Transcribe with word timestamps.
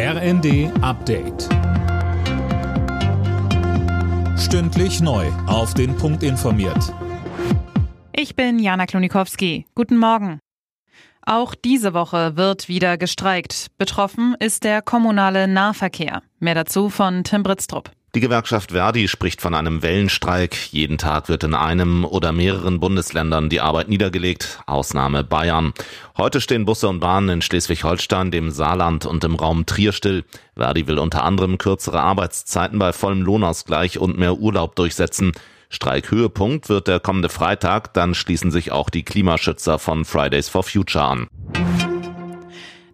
RND 0.00 0.70
Update. 0.80 1.48
Stündlich 4.38 5.00
neu. 5.00 5.26
Auf 5.48 5.74
den 5.74 5.96
Punkt 5.96 6.22
informiert. 6.22 6.94
Ich 8.12 8.36
bin 8.36 8.60
Jana 8.60 8.86
Klonikowski. 8.86 9.66
Guten 9.74 9.96
Morgen. 9.96 10.38
Auch 11.26 11.56
diese 11.56 11.94
Woche 11.94 12.36
wird 12.36 12.68
wieder 12.68 12.96
gestreikt. 12.96 13.72
Betroffen 13.76 14.36
ist 14.38 14.62
der 14.62 14.82
kommunale 14.82 15.48
Nahverkehr. 15.48 16.22
Mehr 16.38 16.54
dazu 16.54 16.90
von 16.90 17.24
Tim 17.24 17.42
Britztrup. 17.42 17.90
Die 18.18 18.22
Gewerkschaft 18.22 18.72
Verdi 18.72 19.06
spricht 19.06 19.40
von 19.40 19.54
einem 19.54 19.80
Wellenstreik. 19.80 20.72
Jeden 20.72 20.98
Tag 20.98 21.28
wird 21.28 21.44
in 21.44 21.54
einem 21.54 22.04
oder 22.04 22.32
mehreren 22.32 22.80
Bundesländern 22.80 23.48
die 23.48 23.60
Arbeit 23.60 23.88
niedergelegt, 23.88 24.58
Ausnahme 24.66 25.22
Bayern. 25.22 25.72
Heute 26.16 26.40
stehen 26.40 26.64
Busse 26.64 26.88
und 26.88 26.98
Bahnen 26.98 27.28
in 27.28 27.42
Schleswig-Holstein, 27.42 28.32
dem 28.32 28.50
Saarland 28.50 29.06
und 29.06 29.22
im 29.22 29.36
Raum 29.36 29.66
Trier 29.66 29.92
still. 29.92 30.24
Verdi 30.56 30.88
will 30.88 30.98
unter 30.98 31.22
anderem 31.22 31.58
kürzere 31.58 32.00
Arbeitszeiten 32.00 32.80
bei 32.80 32.92
vollem 32.92 33.22
Lohnausgleich 33.22 34.00
und 34.00 34.18
mehr 34.18 34.34
Urlaub 34.34 34.74
durchsetzen. 34.74 35.30
Streikhöhepunkt 35.68 36.68
wird 36.68 36.88
der 36.88 36.98
kommende 36.98 37.28
Freitag, 37.28 37.94
dann 37.94 38.16
schließen 38.16 38.50
sich 38.50 38.72
auch 38.72 38.90
die 38.90 39.04
Klimaschützer 39.04 39.78
von 39.78 40.04
Fridays 40.04 40.48
for 40.48 40.64
Future 40.64 41.04
an. 41.04 41.28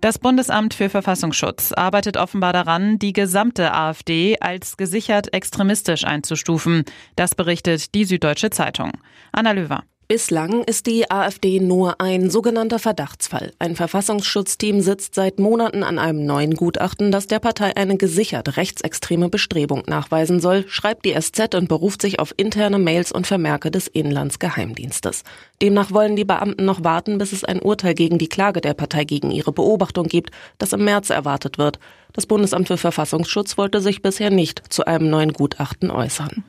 Das 0.05 0.19
Bundesamt 0.19 0.75
für 0.75 0.91
Verfassungsschutz 0.91 1.73
arbeitet 1.73 2.19
offenbar 2.19 2.53
daran, 2.53 2.99
die 2.99 3.15
gesamte 3.15 3.73
AfD 3.73 4.37
als 4.39 4.77
gesichert 4.77 5.33
extremistisch 5.33 6.05
einzustufen. 6.05 6.85
Das 7.17 7.35
berichtet 7.35 7.95
die 7.95 8.05
Süddeutsche 8.05 8.51
Zeitung. 8.51 8.93
Anna 9.33 9.53
Löwer. 9.53 9.83
Bislang 10.07 10.65
ist 10.65 10.87
die 10.87 11.11
AfD 11.11 11.61
nur 11.61 11.99
ein 11.99 12.29
sogenannter 12.29 12.79
Verdachtsfall. 12.79 13.53
Ein 13.59 13.75
Verfassungsschutzteam 13.75 14.83
sitzt 14.83 15.15
seit 15.15 15.39
Monaten 15.39 15.83
an 15.83 15.99
einem 15.99 16.27
neuen 16.27 16.55
Gutachten, 16.57 17.11
das 17.11 17.27
der 17.27 17.39
Partei 17.39 17.75
eine 17.75 17.97
gesichert 17.97 18.59
rechtsextreme 18.59 19.31
Bestrebung 19.31 19.83
nachweisen 19.87 20.41
soll, 20.41 20.67
schreibt 20.69 21.07
die 21.07 21.19
SZ 21.19 21.55
und 21.55 21.71
beruft 21.71 22.03
sich 22.03 22.19
auf 22.19 22.35
interne 22.37 22.79
Mails 22.79 23.13
und 23.13 23.27
Vermerke 23.27 23.71
des 23.71 23.87
Inlandsgeheimdienstes. 23.89 25.23
Demnach 25.63 25.91
wollen 25.91 26.17
die 26.17 26.27
Beamten 26.27 26.67
noch 26.67 26.85
warten, 26.85 27.17
bis 27.17 27.33
es 27.33 27.43
ein 27.43 27.63
Urteil 27.63 27.95
gegen 27.95 28.19
die 28.19 28.29
Klage 28.29 28.61
der 28.61 28.75
Partei 28.75 29.05
gegen 29.05 29.31
ihre 29.31 29.53
Beobachtung 29.53 30.07
gibt, 30.09 30.33
das 30.59 30.75
im 30.75 30.85
März 30.85 31.09
erwartet 31.09 31.57
wird. 31.57 31.79
Das 32.13 32.27
Bundesamt 32.27 32.69
für 32.69 32.77
Verfassungsschutz 32.77 33.57
wollte 33.57 33.81
sich 33.81 34.03
bisher 34.03 34.31
nicht 34.31 34.71
zu 34.71 34.87
einem 34.87 35.09
neuen 35.09 35.33
Gutachten 35.33 35.91
äußern. 35.91 36.45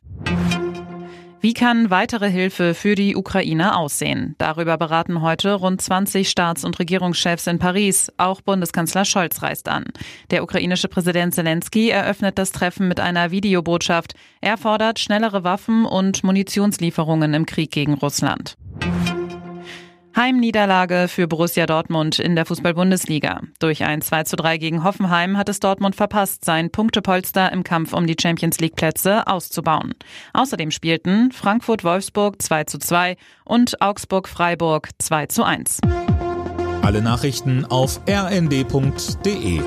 Wie 1.40 1.52
kann 1.52 1.90
weitere 1.90 2.30
Hilfe 2.30 2.74
für 2.74 2.94
die 2.94 3.14
Ukraine 3.14 3.76
aussehen? 3.76 4.34
Darüber 4.38 4.78
beraten 4.78 5.20
heute 5.20 5.52
rund 5.54 5.80
20 5.80 6.28
Staats- 6.30 6.64
und 6.64 6.78
Regierungschefs 6.78 7.46
in 7.46 7.58
Paris. 7.58 8.10
Auch 8.16 8.40
Bundeskanzler 8.40 9.04
Scholz 9.04 9.42
reist 9.42 9.68
an. 9.68 9.84
Der 10.30 10.42
ukrainische 10.42 10.88
Präsident 10.88 11.34
Zelensky 11.34 11.90
eröffnet 11.90 12.38
das 12.38 12.52
Treffen 12.52 12.88
mit 12.88 13.00
einer 13.00 13.30
Videobotschaft. 13.30 14.14
Er 14.40 14.56
fordert 14.56 14.98
schnellere 14.98 15.44
Waffen 15.44 15.84
und 15.84 16.24
Munitionslieferungen 16.24 17.34
im 17.34 17.44
Krieg 17.44 17.70
gegen 17.70 17.94
Russland. 17.94 18.56
Heimniederlage 20.16 21.08
für 21.08 21.28
Borussia 21.28 21.66
Dortmund 21.66 22.18
in 22.18 22.36
der 22.36 22.46
Fußball-Bundesliga. 22.46 23.42
Durch 23.58 23.84
ein 23.84 24.00
2 24.00 24.24
zu 24.24 24.36
3 24.36 24.56
gegen 24.56 24.82
Hoffenheim 24.82 25.36
hat 25.36 25.50
es 25.50 25.60
Dortmund 25.60 25.94
verpasst, 25.94 26.42
sein 26.42 26.70
Punktepolster 26.70 27.52
im 27.52 27.64
Kampf 27.64 27.92
um 27.92 28.06
die 28.06 28.16
Champions 28.18 28.58
League-Plätze 28.58 29.26
auszubauen. 29.26 29.94
Außerdem 30.32 30.70
spielten 30.70 31.32
Frankfurt-Wolfsburg 31.32 32.40
2 32.40 32.64
zu 32.64 32.78
2 32.78 33.16
und 33.44 33.82
Augsburg-Freiburg 33.82 34.88
2 34.98 35.26
zu 35.26 35.44
1. 35.44 35.80
Alle 36.80 37.02
Nachrichten 37.02 37.66
auf 37.66 38.00
rnd.de 38.08 39.60